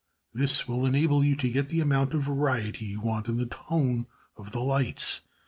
[0.33, 4.07] This will enable you to get the amount of variety you want in the tone
[4.35, 5.21] of the lights.